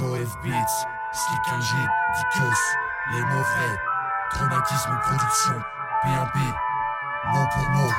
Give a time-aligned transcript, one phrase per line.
[0.00, 1.76] F Beats, Slick NG,
[2.16, 2.58] Dicus,
[3.12, 3.78] les mots vrais,
[4.30, 5.60] traumatisme production,
[6.02, 6.38] P1P,
[7.32, 7.90] mot pour mot.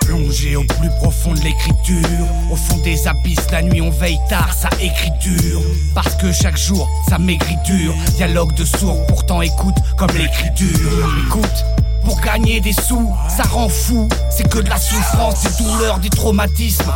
[0.00, 4.52] Plongé au plus profond de l'écriture, au fond des abysses, la nuit on veille tard,
[4.52, 5.60] ça écriture.
[5.94, 7.94] Parce que chaque jour, ça maigrit dur.
[8.16, 11.10] Dialogue de sourds, pourtant écoute comme l'écriture.
[11.26, 11.64] Écoute,
[12.04, 14.08] pour gagner des sous, ça rend fou.
[14.30, 16.90] C'est que de la souffrance, des douleurs, des traumatismes.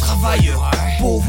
[0.00, 1.24] Travailleur, pauvre,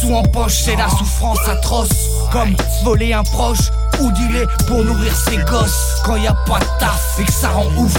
[0.00, 1.88] pas un sou en poche, c'est la souffrance atroce.
[2.32, 2.54] Comme
[2.84, 6.00] voler un proche ou dealer pour nourrir ses gosses.
[6.04, 7.94] Quand y a pas de taf et que ça rend ouf.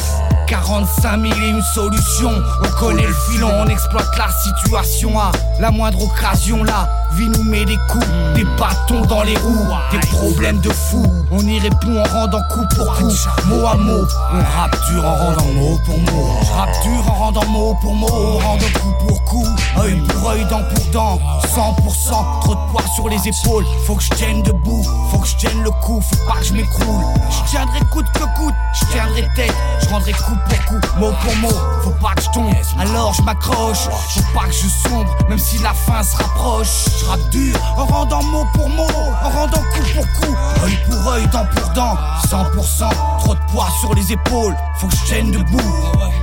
[0.47, 2.31] 45 000 et une solution.
[2.63, 6.63] On connaît le filon, on exploite la situation à la moindre occasion.
[6.63, 8.45] La vie nous met des coups, des
[8.89, 11.03] dans les roues, des problèmes de fou.
[11.31, 13.13] On y répond en rendant coup pour coup,
[13.45, 14.03] mot à mot.
[14.33, 16.27] On rappe dur en rendant mot pour mot.
[16.41, 19.45] Je rappe dur en rendant mot pour mot, en rendant coup pour coup,
[19.79, 21.19] œil pour œil, dent pour dent.
[21.43, 23.65] 100%, trop de poids sur les épaules.
[23.85, 26.53] Faut que je tienne debout, faut que je tienne le coup, faut pas que je
[26.53, 27.05] m'écroule.
[27.29, 29.53] Je tiendrai coûte que coûte, je tiendrai tête,
[29.83, 31.57] je rendrai coup pour coup, mot pour mot.
[31.83, 33.87] Faut pas que je tombe, alors je m'accroche.
[34.09, 36.85] Faut pas que je sombre, même si la fin se rapproche.
[36.99, 38.87] Je rappe dur en rendant mot pour mot,
[39.23, 41.97] en rendant coup pour coup, œil pour œil, dent pour dent.
[42.27, 42.89] 100%,
[43.19, 44.55] trop de poids sur les épaules.
[44.77, 45.59] Faut que je tienne debout,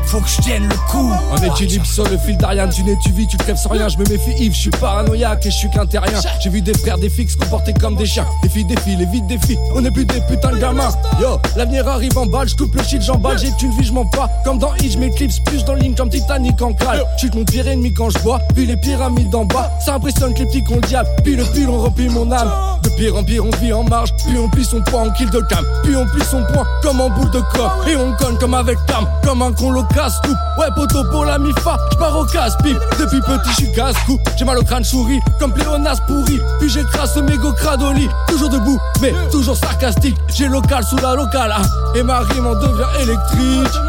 [0.07, 1.13] faut que je tienne le coup.
[1.33, 3.89] Un équilibre sur le fil d'Ariane, tu nais, tu vis, tu crèves sans rien.
[3.89, 6.19] Je me méfie Yves, je suis paranoïaque et je suis qu'un terrien.
[6.41, 8.27] J'ai vu des frères, des fixes comportés comme des chiens.
[8.43, 9.59] Des filles, des filles, les vides, des filles.
[9.75, 10.91] On est plus des putains de gamins.
[11.21, 13.39] Yo, l'avenir arrive en balle, je coupe le shit, j'emballe.
[13.39, 14.07] J'ai une vie, je m'en.
[14.45, 17.05] Comme dans Hitch, mes clips plus dans ligne comme Titanic en cale.
[17.19, 19.71] Je mon pire ennemi quand je bois, puis les pyramides d'en bas.
[19.85, 21.09] Ça impressionne que les petits qu'on le diable.
[21.25, 21.79] Puis le pile, on
[22.11, 22.51] mon âme.
[22.83, 24.11] De pire en pire, on vit en marge.
[24.27, 25.65] Puis on plie son poids en kill de cam.
[25.83, 27.85] Puis on plie son poing comme en boule de corps.
[27.89, 29.07] Et on conne comme avec cam.
[29.25, 29.73] Comme un con
[30.23, 30.37] tout.
[30.59, 31.77] Ouais, poteau pour la mifa.
[31.93, 32.79] J'pars au casse-pipe.
[32.99, 34.19] Depuis petit, j'suis casse-cou.
[34.37, 35.21] J'ai mal au crâne souris.
[35.39, 36.41] Comme pléonas pourri.
[36.59, 38.09] Puis j'écrase ce mégot cradoli.
[38.29, 40.17] Toujours debout, mais toujours sarcastique.
[40.37, 41.53] J'ai local sous la locale.
[41.57, 41.63] hein.
[41.95, 43.81] Et ma rime en devient électrique.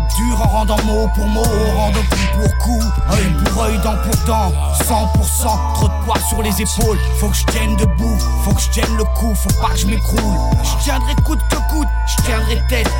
[0.00, 3.62] Je rappe dur en rendant mot pour mot, en rendant coup pour coup, œil pour
[3.64, 4.52] œil, dent pour dent.
[4.74, 6.98] 100%, trop de poids sur les épaules.
[7.18, 9.86] Faut que je tienne debout, faut que je tienne le coup, faut pas que je
[9.86, 10.38] m'écroule.
[10.62, 12.90] Je tiendrai coûte que coûte, je tiendrai tête,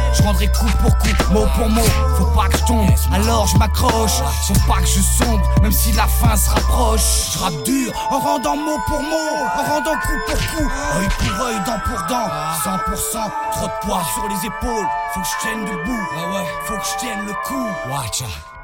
[0.49, 1.83] coup pour coup, mot pour mot.
[2.17, 4.23] Faut pas que je tombe, alors je m'accroche.
[4.47, 7.33] Faut pas que je sombre, même si la fin se rapproche.
[7.33, 11.47] Je rappe dur en rendant mot pour mot, en rendant coup pour coup, œil pour
[11.47, 12.28] œil, dent pour dent.
[12.65, 14.87] 100%, trop de poids sur les épaules.
[15.15, 16.06] Faut que je tienne debout,
[16.65, 17.67] faut que je tienne le coup.
[17.91, 18.59] Watch out.